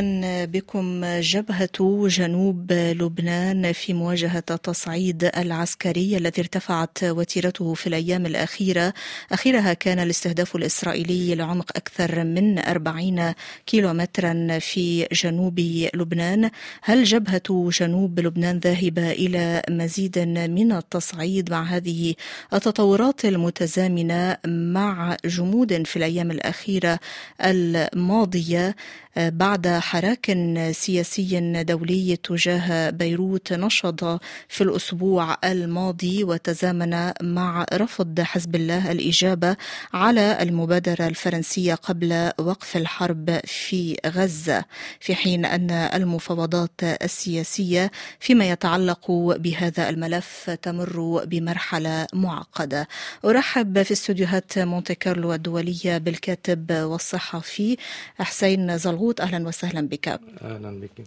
أهلا 0.00 0.44
بكم 0.44 1.04
جبهة 1.20 2.06
جنوب 2.08 2.72
لبنان 2.72 3.72
في 3.72 3.94
مواجهة 3.94 4.44
التصعيد 4.50 5.24
العسكري 5.36 6.16
الذي 6.16 6.40
ارتفعت 6.42 7.04
وتيرته 7.04 7.74
في 7.74 7.86
الأيام 7.86 8.26
الأخيرة. 8.26 8.94
أخيرها 9.32 9.72
كان 9.72 9.98
الاستهداف 9.98 10.56
الإسرائيلي 10.56 11.34
لعمق 11.34 11.70
أكثر 11.76 12.24
من 12.24 12.58
40 12.58 13.34
كيلومترا 13.66 14.58
في 14.58 15.06
جنوب 15.12 15.60
لبنان. 15.94 16.50
هل 16.82 17.04
جبهة 17.04 17.70
جنوب 17.80 18.20
لبنان 18.20 18.58
ذاهبة 18.58 19.10
إلى 19.10 19.62
مزيد 19.70 20.18
من 20.18 20.72
التصعيد 20.72 21.50
مع 21.50 21.62
هذه 21.62 22.14
التطورات 22.52 23.24
المتزامنة 23.24 24.36
مع 24.46 25.16
جمود 25.24 25.86
في 25.86 25.96
الأيام 25.96 26.30
الأخيرة 26.30 26.98
الماضية؟ 27.40 28.74
بعد 29.16 29.68
حراك 29.68 30.38
سياسي 30.70 31.62
دولي 31.62 32.16
تجاه 32.16 32.90
بيروت 32.90 33.52
نشط 33.52 34.04
في 34.48 34.60
الأسبوع 34.60 35.36
الماضي 35.44 36.24
وتزامن 36.24 37.12
مع 37.22 37.66
رفض 37.74 38.20
حزب 38.20 38.54
الله 38.56 38.92
الإجابة 38.92 39.56
على 39.92 40.42
المبادرة 40.42 41.06
الفرنسية 41.06 41.74
قبل 41.74 42.30
وقف 42.38 42.76
الحرب 42.76 43.40
في 43.44 43.96
غزة 44.06 44.64
في 45.00 45.14
حين 45.14 45.44
أن 45.44 45.70
المفاوضات 45.70 46.82
السياسية 46.82 47.90
فيما 48.20 48.50
يتعلق 48.50 49.10
بهذا 49.36 49.88
الملف 49.88 50.50
تمر 50.62 51.24
بمرحلة 51.24 52.06
معقدة. 52.12 52.88
أرحب 53.24 53.82
في 53.82 53.92
استديوهات 53.92 54.58
مونتي 54.58 54.94
كارلو 54.94 55.34
الدولية 55.34 55.98
بالكاتب 55.98 56.72
والصحفي 56.72 57.76
حسين 58.18 58.78
زلغوط 58.78 58.99
داوود 59.00 59.20
أهلا 59.20 59.48
وسهلا 59.48 59.88
بك. 59.88 60.08
أهلا 60.42 60.80
بك. 60.80 61.04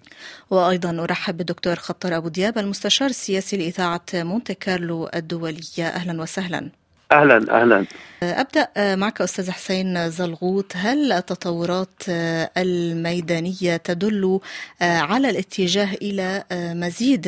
وأيضا 0.50 1.04
أرحب 1.04 1.38
بالدكتور 1.38 1.76
خطر 1.76 2.18
أبو 2.18 2.28
دياب 2.28 2.58
المستشار 2.58 3.10
السياسي 3.10 3.58
لإذاعة 3.58 4.06
مونتي 4.14 4.54
كارلو 4.54 5.10
الدولية. 5.16 5.88
أهلا 5.88 6.22
وسهلا. 6.22 6.70
أهلا 7.14 7.62
أهلا. 7.62 7.86
أبدأ 8.24 8.96
معك 8.96 9.22
أستاذ 9.22 9.52
حسين 9.52 10.10
زلغوط 10.10 10.72
هل 10.76 11.12
التطورات 11.12 12.04
الميدانية 12.58 13.78
تدل 13.78 14.40
على 14.82 15.30
الاتجاه 15.30 15.94
إلى 15.94 16.44
مزيد 16.52 17.28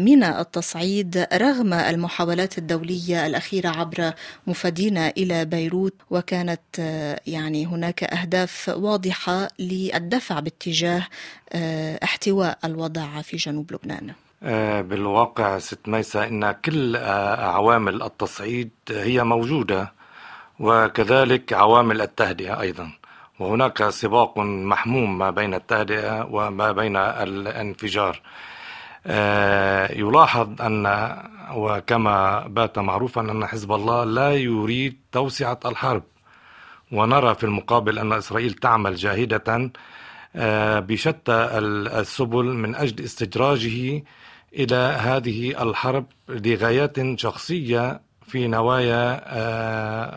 من 0.00 0.24
التصعيد 0.24 1.26
رغم 1.34 1.72
المحاولات 1.72 2.58
الدولية 2.58 3.26
الأخيرة 3.26 3.68
عبر 3.68 4.12
مفادينا 4.46 5.08
إلى 5.08 5.44
بيروت؟ 5.44 5.94
وكانت 6.10 6.60
يعني 7.26 7.66
هناك 7.66 8.04
أهداف 8.04 8.68
واضحة 8.76 9.48
للدفع 9.58 10.40
باتجاه 10.40 11.06
احتواء 12.02 12.58
الوضع 12.64 13.22
في 13.22 13.36
جنوب 13.36 13.72
لبنان. 13.72 14.12
بالواقع 14.42 15.58
ست 15.58 15.88
ميسة 15.88 16.26
إن 16.26 16.50
كل 16.50 16.96
عوامل 17.36 18.02
التصعيد 18.02 18.70
هي 18.90 19.24
موجودة 19.24 19.92
وكذلك 20.60 21.52
عوامل 21.52 22.00
التهدئة 22.00 22.60
أيضا. 22.60 22.92
وهناك 23.38 23.88
سباق 23.88 24.38
محموم 24.38 25.18
ما 25.18 25.30
بين 25.30 25.54
التهدئة 25.54 26.28
وما 26.30 26.72
بين 26.72 26.96
الانفجار. 26.96 28.20
يلاحظ 29.96 30.62
أن 30.62 31.16
وكما 31.54 32.46
بات 32.46 32.78
معروفا 32.78 33.20
أن 33.20 33.46
حزب 33.46 33.72
الله 33.72 34.04
لا 34.04 34.34
يريد 34.34 34.98
توسعة 35.12 35.60
الحرب. 35.66 36.02
ونرى 36.92 37.34
في 37.34 37.44
المقابل 37.44 37.98
أن 37.98 38.12
إسرائيل 38.12 38.52
تعمل 38.52 38.94
جاهدة 38.94 39.70
بشتى 40.80 41.32
السبل 41.32 42.44
من 42.44 42.74
أجل 42.74 43.04
استدراجه 43.04 44.02
إلى 44.54 44.76
هذه 44.76 45.62
الحرب 45.62 46.06
لغايات 46.28 46.96
شخصية 47.18 48.00
في 48.26 48.46
نوايا 48.46 49.22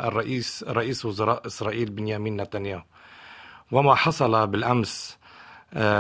الرئيس 0.08 0.66
رئيس 0.68 1.06
وزراء 1.06 1.48
إسرائيل 1.48 1.90
بنيامين 1.90 2.42
نتنياهو. 2.42 2.84
وما 3.72 3.96
حصل 3.96 4.48
بالأمس 4.48 5.18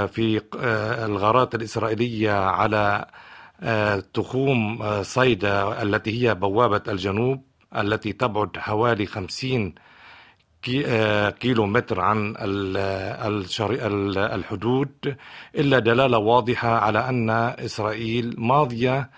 في 0.08 0.42
الغارات 1.06 1.56
الإسرائيلية 1.56 2.32
على 2.32 3.06
تخوم 4.14 4.84
صيدا 5.04 5.82
التي 5.82 6.28
هي 6.28 6.36
بوابة 6.36 6.82
الجنوب 6.88 7.44
التي 7.78 8.14
تبعد 8.14 8.58
حوالي 8.58 9.06
خمسين 9.06 9.76
كيلو 11.40 11.66
متر 11.66 12.02
عن 12.02 12.36
الحدود 14.18 15.16
إلا 15.56 15.80
دلالة 15.80 16.18
واضحة 16.18 16.80
على 16.80 17.10
أن 17.10 17.30
إسرائيل 17.30 18.36
ماضية 18.38 19.10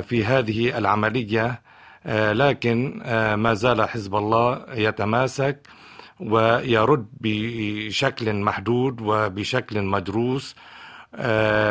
في 0.00 0.24
هذه 0.24 0.78
العملية. 0.78 1.60
لكن 2.06 3.02
ما 3.34 3.54
زال 3.54 3.88
حزب 3.88 4.14
الله 4.14 4.64
يتماسك 4.74 5.66
ويرد 6.20 7.06
بشكل 7.20 8.34
محدود 8.34 9.00
وبشكل 9.00 9.82
مدروس 9.82 10.56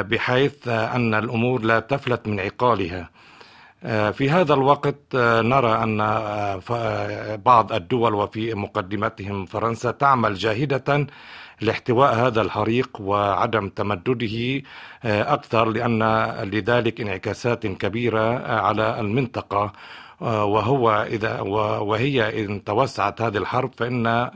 بحيث 0.10 0.68
أن 0.68 1.14
الأمور 1.14 1.62
لا 1.62 1.80
تفلت 1.80 2.28
من 2.28 2.40
عقالها. 2.40 3.10
في 4.12 4.30
هذا 4.30 4.54
الوقت 4.54 5.16
نرى 5.16 5.84
أن 5.84 5.98
بعض 7.46 7.74
الدول 7.74 8.16
وفي 8.16 8.54
مقدمتهم 8.54 9.46
فرنسا 9.46 9.92
تعمل 9.92 10.34
جاهدة 10.34 11.08
لاحتواء 11.62 12.16
هذا 12.16 12.42
الحريق 12.42 12.90
وعدم 13.02 13.70
تمدده 13.70 14.62
أكثر 15.06 15.70
لأن 15.70 16.04
لذلك 16.44 17.02
انعكاسات 17.02 17.68
كبيرة 17.68 18.48
على 18.48 19.00
المنطقة. 19.00 19.74
وهو 20.22 21.08
إذا 21.10 21.42
وهي 21.90 22.46
إن 22.46 22.64
توسعت 22.64 23.22
هذه 23.22 23.38
الحرب 23.38 23.72
فإن 23.78 24.30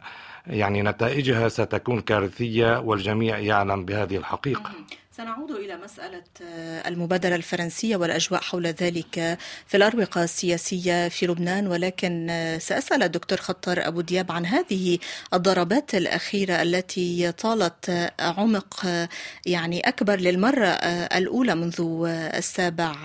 يعني 0.47 0.81
نتائجها 0.81 1.47
ستكون 1.49 2.01
كارثية 2.01 2.79
والجميع 2.79 3.39
يعلم 3.39 3.85
بهذه 3.85 4.17
الحقيقة. 4.17 4.71
سنعود 5.17 5.51
إلى 5.51 5.77
مسألة 5.77 6.23
المبادرة 6.87 7.35
الفرنسية 7.35 7.95
والأجواء 7.95 8.41
حول 8.41 8.67
ذلك 8.67 9.37
في 9.67 9.77
الأروقة 9.77 10.23
السياسية 10.23 11.07
في 11.07 11.27
لبنان 11.27 11.67
ولكن 11.67 12.27
سأسأل 12.59 13.03
الدكتور 13.03 13.37
خطر 13.37 13.87
أبو 13.87 14.01
دياب 14.01 14.31
عن 14.31 14.45
هذه 14.45 14.97
الضربات 15.33 15.95
الأخيرة 15.95 16.61
التي 16.61 17.31
طالت 17.31 18.11
عمق 18.19 18.85
يعني 19.45 19.79
أكبر 19.79 20.15
للمرة 20.15 20.67
الأولى 21.17 21.55
منذ 21.55 22.05
السابع 22.37 22.95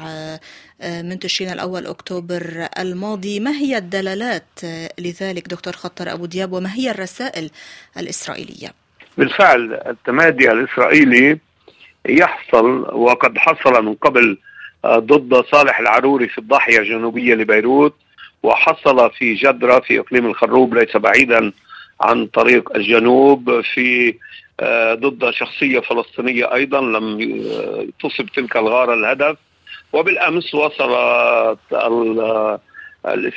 من 0.82 1.18
تشرين 1.18 1.52
الأول 1.52 1.86
أكتوبر 1.86 2.68
الماضي 2.78 3.40
ما 3.40 3.50
هي 3.50 3.78
الدلالات 3.78 4.60
لذلك 4.98 5.48
دكتور 5.48 5.72
خطر 5.72 6.12
أبو 6.12 6.26
دياب 6.26 6.52
وما 6.52 6.74
هي 6.74 6.90
الرسائل 6.90 7.50
الإسرائيلية؟ 7.96 8.72
بالفعل 9.18 9.74
التمادي 9.74 10.50
الإسرائيلي 10.50 11.38
يحصل 12.06 12.94
وقد 12.94 13.38
حصل 13.38 13.84
من 13.84 13.94
قبل 13.94 14.38
ضد 14.86 15.44
صالح 15.52 15.80
العروري 15.80 16.28
في 16.28 16.38
الضاحية 16.38 16.78
الجنوبية 16.78 17.34
لبيروت 17.34 17.94
وحصل 18.42 19.10
في 19.10 19.34
جدرة 19.34 19.78
في 19.80 20.00
إقليم 20.00 20.26
الخروب 20.26 20.74
ليس 20.74 20.96
بعيدا 20.96 21.52
عن 22.00 22.26
طريق 22.26 22.76
الجنوب 22.76 23.60
في 23.60 24.14
ضد 24.92 25.30
شخصية 25.30 25.80
فلسطينية 25.80 26.54
أيضا 26.54 26.80
لم 26.80 27.18
تصب 28.02 28.26
تلك 28.26 28.56
الغارة 28.56 28.94
الهدف. 28.94 29.36
وبالأمس 29.92 30.54
وصلت 30.54 31.58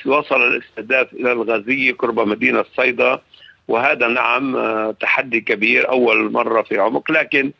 وصل 0.05 0.41
الاستهداف 0.41 1.13
إلى 1.13 1.31
الغازية 1.31 1.93
قرب 1.93 2.19
مدينة 2.19 2.65
صيدا 2.77 3.19
وهذا 3.67 4.07
نعم 4.07 4.57
تحدي 4.91 5.41
كبير 5.41 5.89
أول 5.89 6.31
مرة 6.31 6.61
في 6.61 6.79
عمق 6.79 7.11
لكن 7.11 7.51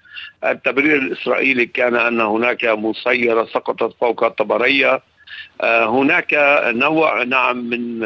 التبرير 0.46 0.96
الإسرائيلي 0.98 1.66
كان 1.66 1.96
أن 1.96 2.22
هناك 2.22 2.66
مسيرة 2.66 3.46
سقطت 3.46 3.96
فوق 4.00 4.24
الطبرية 4.24 5.02
هناك 5.64 6.34
نوع 6.76 7.24
نعم 7.24 7.58
من 7.58 8.00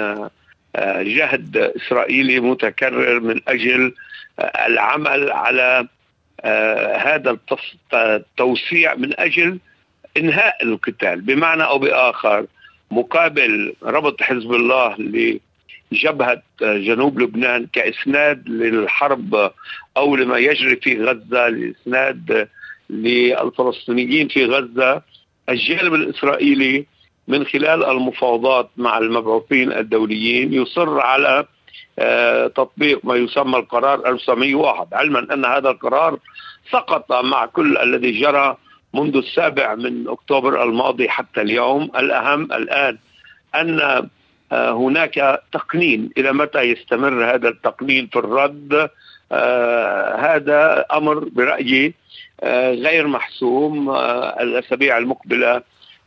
جهد 1.15 1.57
إسرائيلي 1.57 2.39
متكرر 2.39 3.19
من 3.19 3.41
أجل 3.47 3.93
العمل 4.39 5.31
على 5.31 5.87
هذا 6.97 7.37
التوسيع 7.93 8.95
من 8.95 9.19
أجل 9.19 9.59
إنهاء 10.17 10.63
القتال. 10.63 11.21
بمعنى 11.21 11.63
أو 11.63 11.79
بآخر 11.79 12.45
مقابل 12.91 13.73
ربط 13.83 14.23
حزب 14.23 14.53
الله 14.53 14.95
جبهة 15.91 16.41
جنوب 16.61 17.19
لبنان 17.19 17.67
كإسناد 17.73 18.49
للحرب 18.49 19.51
أو 19.97 20.15
لما 20.15 20.37
يجري 20.37 20.75
في 20.75 21.03
غزة 21.03 21.49
لإسناد 21.49 22.47
للفلسطينيين 22.89 24.27
في 24.27 24.45
غزة. 24.45 25.01
الجانب 25.49 25.93
الإسرائيلي 25.93 26.85
من 27.27 27.45
خلال 27.45 27.85
المفاوضات 27.85 28.69
مع 28.77 28.97
المبعوثين 28.97 29.71
الدوليين 29.71 30.53
يصر 30.53 30.99
على 30.99 31.45
تطبيق 32.55 33.05
ما 33.05 33.15
يسمى 33.15 33.57
القرار 33.57 34.07
1901 34.09 34.93
علما 34.93 35.33
أن 35.33 35.45
هذا 35.45 35.69
القرار 35.69 36.19
سقط 36.71 37.11
مع 37.11 37.45
كل 37.45 37.77
الذي 37.77 38.21
جرى 38.21 38.57
منذ 38.93 39.17
السابع 39.17 39.75
من 39.75 40.07
أكتوبر 40.07 40.63
الماضي 40.63 41.09
حتى 41.09 41.41
اليوم. 41.41 41.83
الأهم 41.83 42.43
الآن 42.43 42.97
أن 43.55 44.09
هناك 44.55 45.41
تقنين 45.51 46.09
إلى 46.17 46.33
متى 46.33 46.59
يستمر 46.61 47.35
هذا 47.35 47.49
التقنين 47.49 48.07
في 48.07 48.19
الرد 48.19 48.89
هذا 50.19 50.85
أمر 50.93 51.19
برأيي 51.19 51.93
غير 52.83 53.07
محسوم 53.07 53.89
الأسابيع 54.39 54.97
المقبلة 54.97 55.61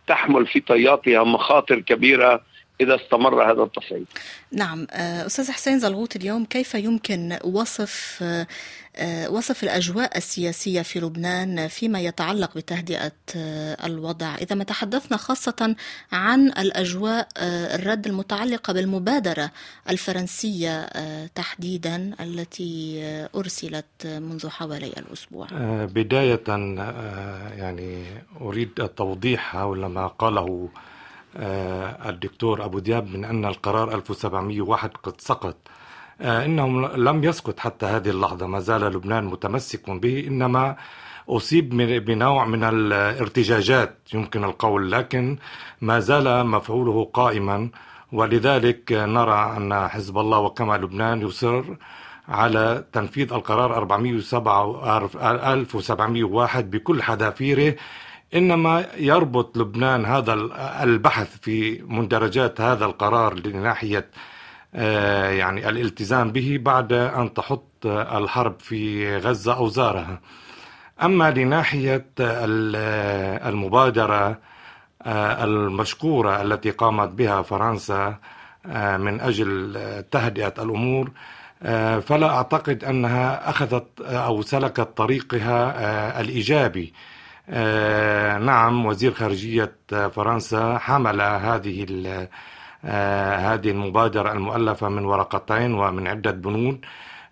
تحمل 0.07 0.47
في 0.47 0.61
طياتها 0.61 1.25
مخاطر 1.25 1.81
كبيرة 1.81 2.43
إذا 2.81 2.95
استمر 2.95 3.53
هذا 3.53 3.63
التصعيد. 3.63 4.07
نعم 4.53 4.87
أستاذ 5.27 5.51
حسين 5.51 5.79
زلغوط 5.79 6.17
اليوم 6.17 6.45
كيف 6.45 6.75
يمكن 6.75 7.39
وصف 7.45 8.25
وصف 9.29 9.63
الأجواء 9.63 10.17
السياسية 10.19 10.83
في 10.83 11.01
لبنان 11.01 11.69
فيما 11.69 12.01
يتعلق 12.01 12.55
بتهدئة 12.57 13.13
الوضع 13.85 14.35
إذا 14.35 14.57
ما 14.57 14.65
تحدثنا 14.65 15.17
خاصة 15.17 15.77
عن 16.13 16.47
الأجواء 16.47 17.29
الرد 17.75 18.07
المتعلقة 18.07 18.73
بالمبادرة 18.73 19.51
الفرنسية 19.91 20.87
تحديدا 21.27 22.15
التي 22.21 23.03
أرسلت 23.35 23.85
منذ 24.07 24.49
حوالي 24.49 24.87
الأسبوع. 24.87 25.47
بداية 25.85 26.43
يعني 27.59 28.05
أريد 28.41 28.81
التوضيح 28.81 29.41
حول 29.41 29.87
ما 29.87 30.07
قاله 30.07 30.69
الدكتور 32.07 32.65
أبو 32.65 32.79
دياب 32.79 33.07
من 33.07 33.25
أن 33.25 33.45
القرار 33.45 33.95
1701 33.95 34.91
قد 35.03 35.21
سقط 35.21 35.57
إنه 36.21 36.89
لم 36.89 37.25
يسقط 37.25 37.61
حتى 37.61 37.87
هذه 37.87 38.11
اللحظة 38.11 38.47
ما 38.47 38.61
زال 38.61 38.81
لبنان 38.81 39.25
متمسك 39.25 39.91
به. 39.91 40.25
إنما 40.29 40.77
أصيب 41.29 41.69
بنوع 42.05 42.45
من 42.45 42.65
الارتجاجات 42.65 43.99
يمكن 44.15 44.45
القول 44.45 44.93
لكن 44.93 45.39
ما 45.81 46.01
زال 46.01 46.47
مفعوله 46.47 47.05
قائما. 47.05 47.71
ولذلك 48.13 48.93
نرى 48.93 49.57
أن 49.57 49.89
حزب 49.89 50.19
الله 50.19 50.39
وكما 50.39 50.77
لبنان 50.77 51.23
يصر 51.23 51.65
على 52.29 52.85
تنفيذ 52.93 53.33
القرار 53.33 53.77
407 53.77 54.97
1701 55.53 56.71
بكل 56.71 57.03
حذافيره. 57.03 57.75
إنما 58.35 58.87
يربط 58.97 59.59
لبنان 59.59 60.05
هذا 60.05 60.35
البحث 60.83 61.37
في 61.43 61.83
مندرجات 61.83 62.61
هذا 62.61 62.85
القرار 62.85 63.35
لناحية 63.35 64.11
يعني 64.73 65.69
الالتزام 65.69 66.33
به 66.33 66.59
بعد 66.63 66.93
أن 66.93 67.35
تحط 67.35 67.87
الحرب 67.87 68.61
في 68.61 69.17
غزة 69.17 69.55
اوزارها. 69.57 70.21
أما 71.03 71.31
لناحية 71.31 72.07
المبادرة 73.49 74.39
المشكورة 75.07 76.43
التي 76.43 76.71
قامت 76.71 77.09
بها 77.09 77.43
فرنسا 77.43 78.17
من 78.99 79.21
أجل 79.21 79.79
تهدئة 80.11 80.55
الأمور 80.59 81.11
فلا 82.01 82.31
أعتقد 82.31 82.85
أنها 82.85 83.51
أخذت 83.51 84.01
أو 84.01 84.43
سلكت 84.43 84.81
طريقها 84.97 86.21
الإيجابي. 86.21 86.93
آه 87.51 88.39
نعم 88.39 88.87
وزير 88.87 89.13
خارجية 89.15 89.73
فرنسا 89.89 90.79
حمل 90.79 91.21
هذه 91.21 91.87
آه 92.07 92.29
هذه 92.85 93.71
المبادرة 93.71 94.33
المؤلفة 94.33 94.89
من 94.89 95.05
ورقتين 95.05 95.75
ومن 95.75 96.07
عدة 96.07 96.31
بنود 96.31 96.81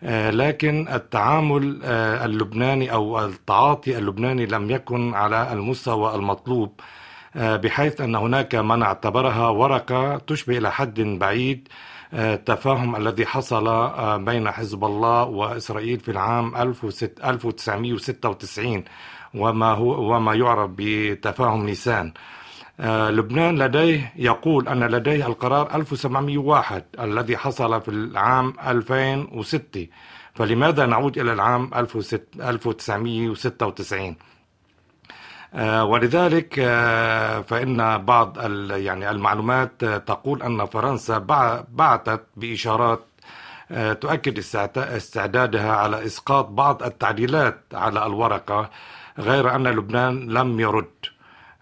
آه 0.03 0.31
لكن 0.31 0.89
التعامل 0.89 1.81
اللبناني 2.25 2.93
أو 2.93 3.25
التعاطي 3.25 3.99
اللبناني 3.99 4.47
لم 4.47 4.71
يكن 4.71 5.15
على 5.15 5.53
المستوى 5.53 6.15
المطلوب 6.15 6.81
بحيث 7.35 8.01
أن 8.01 8.15
هناك 8.15 8.55
من 8.55 8.83
اعتبرها 8.83 9.49
ورقة 9.49 10.19
تشبه 10.19 10.59
إلى 10.59 10.73
حد 10.73 11.01
بعيد. 11.01 11.69
التفاهم 12.13 12.97
الذي 12.97 13.27
حصل 13.27 13.91
بين 14.25 14.51
حزب 14.51 14.85
الله 14.85 15.25
وإسرائيل 15.25 16.01
في 16.01 16.11
العام 16.11 16.57
1996 16.57 18.85
وما 19.35 19.67
هو 19.73 20.15
وما 20.17 20.35
يعرف 20.35 20.71
بتفاهم 20.77 21.67
نيسان. 21.67 22.07
آه 22.07 22.13
لبنان 23.11 23.58
لديه 23.58 24.12
يقول 24.17 24.69
أن 24.69 24.84
لديه 24.84 25.26
القرار 25.26 25.75
1701 25.75 26.84
الذي 27.00 27.37
حصل 27.37 27.81
في 27.81 27.88
العام 27.88 28.52
2006 28.67 29.87
فلماذا 30.34 30.87
نعود 30.87 31.19
إلى 31.19 31.32
العام 31.32 31.70
1996 31.76 34.17
آه 35.55 35.84
ولذلك 35.84 36.58
آه 36.58 37.40
فإن 37.40 38.05
بعض 38.05 38.38
يعني 38.70 39.11
المعلومات 39.11 39.84
تقول 39.84 40.43
أن 40.43 40.67
فرنسا 40.67 41.19
بعثت 41.69 42.23
بإشارات 42.37 43.00
تؤكد 44.00 44.38
استعدادها 44.76 45.73
على 45.73 46.06
إسقاط 46.06 46.46
بعض 46.49 46.82
التعديلات 46.82 47.61
على 47.73 48.06
الورقة 48.06 48.70
غير 49.19 49.55
أن 49.55 49.67
لبنان 49.67 50.28
لم 50.32 50.61
يرد. 50.61 50.90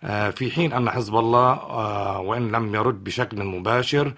في 0.06 0.50
حين 0.54 0.72
أن 0.72 0.90
حزب 0.90 1.16
الله 1.16 1.68
وإن 2.18 2.52
لم 2.52 2.74
يرد 2.74 3.04
بشكل 3.04 3.44
مباشر 3.44 4.12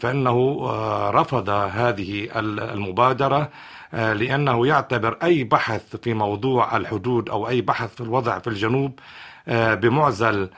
فإنه 0.00 0.66
رفض 1.10 1.48
هذه 1.50 2.28
المبادرة 2.36 3.48
لأنه 3.92 4.66
يعتبر 4.66 5.18
أي 5.22 5.44
بحث 5.44 5.96
في 5.96 6.14
موضوع 6.14 6.76
الحدود 6.76 7.30
أو 7.30 7.48
أي 7.48 7.60
بحث 7.60 7.94
في 7.94 8.00
الوضع 8.00 8.38
في 8.38 8.46
الجنوب 8.46 8.98
بمعزل 9.48 10.48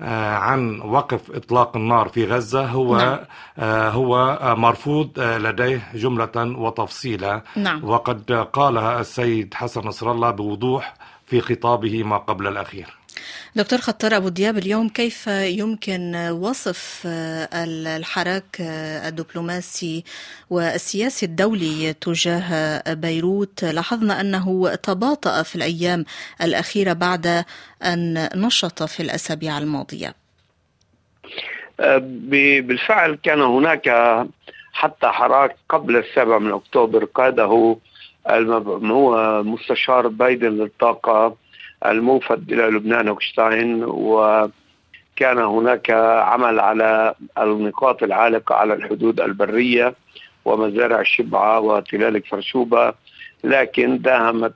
عن 0.00 0.80
وقف 0.80 1.30
إطلاق 1.30 1.76
النار 1.76 2.08
في 2.08 2.24
غزة 2.24 2.66
هو 2.66 2.96
نعم. 2.96 3.18
هو 3.92 4.38
مرفوض 4.56 5.20
لديه 5.20 5.88
جملة 5.94 6.58
وتفصيلا 6.58 7.42
نعم. 7.56 7.84
وقد 7.84 8.32
قالها 8.32 9.00
السيد 9.00 9.54
حسن 9.54 9.80
نصر 9.80 10.10
الله 10.10 10.30
بوضوح 10.30 10.94
في 11.26 11.40
خطابه 11.40 12.02
ما 12.02 12.16
قبل 12.16 12.46
الأخير 12.46 12.96
دكتور 13.56 13.78
خطار 13.78 14.16
أبو 14.16 14.28
دياب 14.28 14.58
اليوم 14.58 14.88
كيف 14.88 15.26
يمكن 15.26 16.16
وصف 16.16 17.02
الحراك 17.06 18.56
الدبلوماسي 19.06 20.04
والسياسي 20.50 21.26
الدولي 21.26 21.92
تجاه 21.92 22.82
بيروت؟ 22.94 23.64
لاحظنا 23.64 24.20
أنه 24.20 24.74
تباطأ 24.74 25.42
في 25.42 25.56
الأيام 25.56 26.04
الأخيرة 26.42 26.92
بعد 26.92 27.44
أن 27.82 28.28
نشط 28.34 28.82
في 28.82 29.00
الأسابيع 29.02 29.58
الماضية. 29.58 30.14
بالفعل 32.60 33.18
كان 33.22 33.40
هناك 33.40 33.88
حتى 34.72 35.06
حراك 35.06 35.56
قبل 35.68 35.96
السابع 35.96 36.38
من 36.38 36.52
أكتوبر 36.52 37.04
قاده 37.04 37.44
هو 37.44 37.76
مستشار 39.42 40.08
بايدن 40.08 40.48
للطاقة 40.48 41.36
الموفد 41.86 42.52
إلى 42.52 42.62
لبنان 42.62 43.08
هوكشتاين 43.08 43.84
وكان 43.84 45.38
هناك 45.38 45.90
عمل 46.20 46.60
على 46.60 47.14
النقاط 47.38 48.02
العالقة 48.02 48.54
على 48.54 48.74
الحدود 48.74 49.20
البرية 49.20 49.94
ومزارع 50.44 51.00
الشبعة 51.00 51.60
وتلال 51.60 52.22
فرشوبة 52.22 52.94
لكن 53.44 53.98
داهمت 53.98 54.54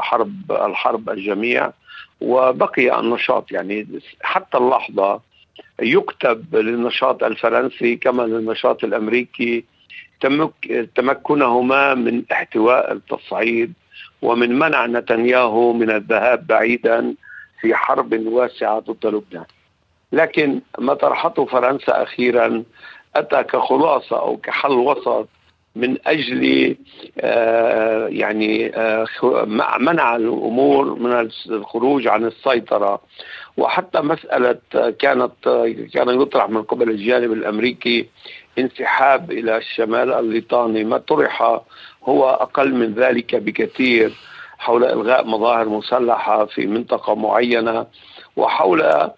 حرب 0.00 0.52
الحرب 0.52 1.10
الجميع 1.10 1.70
وبقي 2.20 3.00
النشاط. 3.00 3.52
يعني 3.52 3.86
حتى 4.22 4.58
اللحظة 4.58 5.20
يكتب 5.82 6.56
للنشاط 6.56 7.24
الفرنسي 7.24 7.96
كما 7.96 8.22
للنشاط 8.22 8.84
الأمريكي 8.84 9.64
تمكنهما 10.94 11.94
من 11.94 12.22
احتواء 12.32 12.92
التصعيد 12.92 13.72
ومن 14.22 14.58
منع 14.58 14.86
نتنياهو 14.86 15.72
من 15.72 15.90
الذهاب 15.90 16.46
بعيدا 16.46 17.14
في 17.60 17.74
حرب 17.74 18.26
واسعة 18.26 18.78
ضد 18.78 19.06
لبنان. 19.06 19.44
لكن 20.12 20.60
ما 20.78 20.94
طرحته 20.94 21.44
فرنسا 21.44 22.02
أخيرا 22.02 22.64
أتى 23.16 23.42
كخلاصة 23.42 24.18
أو 24.18 24.36
كحل 24.36 24.72
وسط 24.72 25.28
من 25.76 25.96
أجل 26.06 26.76
آه 27.20 28.06
يعني 28.08 28.76
آه 28.76 29.06
منع 29.78 30.16
الأمور 30.16 30.98
من 30.98 31.30
الخروج 31.50 32.06
عن 32.08 32.24
السيطرة 32.24 33.00
وحتى 33.56 34.00
مسألة 34.00 34.58
كانت 34.98 35.32
كان 35.94 36.20
يطرح 36.20 36.48
من 36.48 36.62
قبل 36.62 36.90
الجانب 36.90 37.32
الأمريكي 37.32 38.08
انسحاب 38.58 39.30
إلى 39.32 39.56
الشمال 39.56 40.12
الليطاني 40.12 40.84
ما 40.84 40.98
طرح 40.98 41.60
هو 42.06 42.28
أقل 42.28 42.74
من 42.74 42.94
ذلك 42.94 43.34
بكثير 43.34 44.12
حول 44.58 44.84
إلغاء 44.84 45.26
مظاهر 45.26 45.68
مسلحة 45.68 46.44
في 46.44 46.66
منطقة 46.66 47.14
معينة 47.14 47.86
وحول 48.36 49.10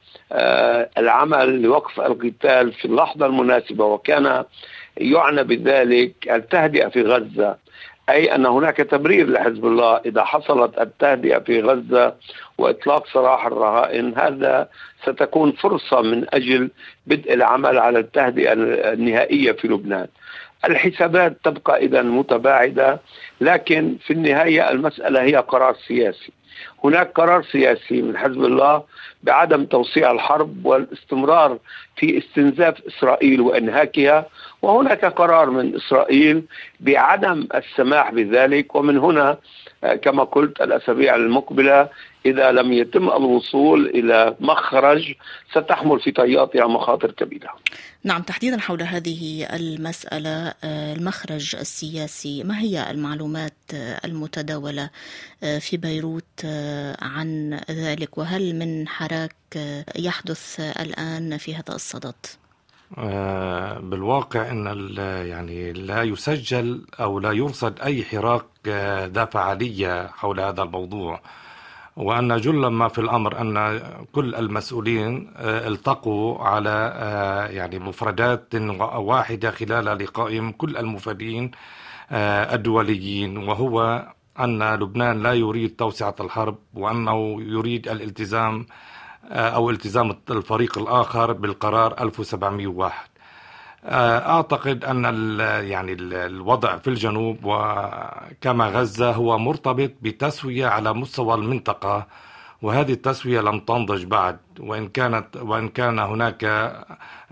العمل 0.98 1.62
لوقف 1.62 2.00
القتال 2.00 2.72
في 2.72 2.84
اللحظة 2.84 3.26
المناسبة. 3.26 3.84
وكان 3.84 4.44
يعنى 4.96 5.44
بذلك 5.44 6.14
التهدئة 6.30 6.88
في 6.88 7.02
غزة 7.02 7.56
أي 8.08 8.34
أن 8.34 8.46
هناك 8.46 8.76
تبرير 8.76 9.30
لحزب 9.30 9.66
الله 9.66 9.96
إذا 9.96 10.24
حصلت 10.24 10.78
التهدئة 10.78 11.38
في 11.38 11.60
غزة 11.60 12.14
وإطلاق 12.58 13.06
سراح 13.06 13.46
الرهائن. 13.46 14.14
هذا 14.18 14.68
ستكون 15.02 15.52
فرصة 15.52 16.00
من 16.02 16.26
أجل 16.34 16.70
بدء 17.06 17.34
العمل 17.34 17.78
على 17.78 17.98
التهدئة 17.98 18.52
النهائية 18.92 19.52
في 19.52 19.68
لبنان. 19.68 20.06
الحسابات 20.64 21.36
تبقى 21.44 21.76
إذا 21.84 22.02
متباعدة 22.02 23.00
لكن 23.40 23.96
في 24.06 24.12
النهاية 24.12 24.70
المسألة 24.70 25.22
هي 25.22 25.36
قرار 25.36 25.76
سياسي. 25.88 26.32
هناك 26.84 27.12
قرار 27.12 27.42
سياسي 27.42 28.02
من 28.02 28.16
حزب 28.18 28.44
الله 28.44 28.82
بعدم 29.22 29.64
توسيع 29.64 30.10
الحرب 30.10 30.66
والاستمرار 30.66 31.58
في 31.96 32.18
استنزاف 32.18 32.74
إسرائيل 32.86 33.40
وإنهاكها 33.40 34.26
وهناك 34.62 35.04
قرار 35.04 35.50
من 35.50 35.74
إسرائيل 35.74 36.42
بعدم 36.80 37.46
السماح 37.54 38.10
بذلك. 38.12 38.74
ومن 38.74 38.98
هنا 38.98 39.38
آه، 39.84 39.94
كما 39.94 40.24
قلت 40.24 40.60
الأسابيع 40.60 41.14
المقبلة 41.14 41.88
إذا 42.30 42.52
لم 42.52 42.72
يتم 42.72 43.08
الوصول 43.08 43.86
إلى 43.86 44.36
مخرج 44.40 45.14
ستحمل 45.50 46.00
في 46.00 46.10
طياتها 46.10 46.66
مخاطر 46.66 47.10
كبيرة. 47.10 47.50
نعم 48.04 48.22
تحديدا 48.22 48.60
حول 48.60 48.82
هذه 48.82 49.46
المسألة 49.56 50.54
آه، 50.64 50.92
المخرج 50.92 51.56
السياسي، 51.56 52.44
ما 52.44 52.58
هي 52.58 52.90
المعلومات 52.90 53.52
آه، 53.74 54.00
المتداولة 54.04 54.90
في 55.60 55.76
بيروت 55.76 56.44
عن 57.02 57.60
ذلك 57.70 58.18
وهل 58.18 58.54
من 58.54 58.88
حراك 58.88 59.34
يحدث 59.96 60.60
الآن 60.60 61.36
في 61.36 61.54
هذا 61.54 61.74
الصدد؟ 61.74 62.14
آه، 62.96 63.78
بالواقع 63.78 64.50
إن 64.50 64.96
يعني 65.26 65.72
لا 65.72 66.02
يسجل 66.02 66.86
أو 67.00 67.18
لا 67.18 67.32
يرصد 67.32 67.80
أي 67.80 68.04
حراك 68.04 68.44
آه، 68.68 69.06
ذا 69.06 69.24
فعاليه 69.24 70.06
حول 70.06 70.40
هذا 70.40 70.62
الموضوع 70.62 71.20
وأن 71.98 72.36
جل 72.36 72.66
ما 72.66 72.88
في 72.88 73.00
الأمر 73.00 73.40
أن 73.40 73.80
كل 74.12 74.34
المسؤولين 74.34 75.32
آه، 75.36 75.68
التقوا 75.68 76.38
على 76.38 76.92
يعني 77.52 77.78
مفردات 77.78 78.54
واحدة 78.94 79.50
خلال 79.50 79.84
لقائهم 79.84 80.52
كل 80.52 80.76
المفادين 80.76 81.50
الدوليين. 82.12 83.36
وهو 83.36 84.06
أن 84.40 84.74
لبنان 84.74 85.22
لا 85.22 85.32
يريد 85.32 85.76
توسعة 85.76 86.14
الحرب 86.20 86.58
وأنه 86.74 87.42
يريد 87.42 87.88
الالتزام 87.88 88.66
آه، 89.30 89.48
أو 89.48 89.70
التزام 89.70 90.16
الفريق 90.30 90.78
الآخر 90.78 91.32
بالقرار 91.32 91.94
1701 92.00 92.92
آه، 93.84 94.18
أعتقد 94.36 94.84
أن 94.84 95.04
يعني 95.68 95.92
الوضع 96.02 96.76
في 96.78 96.88
الجنوب 96.90 97.38
وكما 97.44 98.66
غزة 98.68 99.10
هو 99.12 99.38
مرتبط 99.38 99.90
بتسوية 100.02 100.66
على 100.66 100.92
مستوى 100.94 101.34
المنطقة 101.34 102.06
وهذه 102.62 102.92
التسوية 102.92 103.40
لم 103.40 103.60
تنضج 103.60 104.04
بعد. 104.04 104.38
وإن 104.60 104.88
كانت 104.88 105.36
وإن 105.36 105.68
كان 105.68 105.98
هناك 105.98 106.44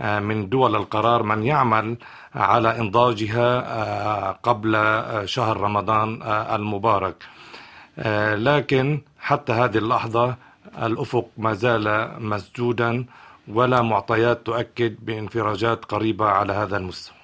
آه، 0.00 0.18
من 0.20 0.48
دول 0.48 0.76
القرار 0.76 1.22
من 1.22 1.42
يعمل 1.42 1.96
على 2.34 2.78
إنضاجها 2.80 4.32
قبل 4.32 4.72
شهر 5.24 5.56
رمضان 5.60 6.22
المبارك. 6.22 7.24
لكن 8.36 9.00
حتى 9.20 9.52
هذه 9.52 9.78
اللحظة 9.78 10.36
الأفق 10.82 11.28
ما 11.38 11.52
زال 11.54 12.10
مسدودا 12.20 13.04
ولا 13.48 13.82
معطيات 13.82 14.46
تؤكد 14.46 14.96
بانفراجات 15.02 15.84
قريبة 15.84 16.24
على 16.24 16.52
هذا 16.52 16.76
المستوى. 16.76 17.16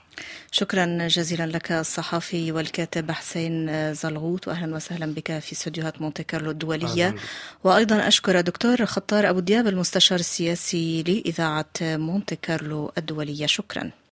شكرا 0.50 1.09
جزيلا 1.09 1.47
لك 1.47 1.73
الصحفي 1.73 2.52
والكاتب 2.52 3.11
حسين 3.11 3.95
زلغوت 3.95 4.49
واهلا 4.49 4.76
وسهلا 4.76 5.07
بك 5.14 5.38
في 5.38 5.52
استديوهات 5.52 6.02
مونتي 6.02 6.23
كارلو 6.23 6.50
الدولية. 6.50 7.14
وأيضا 7.64 8.09
أشكر 8.09 8.41
دكتور 8.41 8.87
خطار 8.87 9.31
أبو 9.31 9.41
دياب 9.41 9.67
المستشار 9.67 10.19
السياسي 10.19 11.02
لإذاعة 11.02 11.67
مونتي 11.83 12.37
كارلو 12.37 12.93
الدولية. 12.99 13.47
شكرا. 13.47 13.91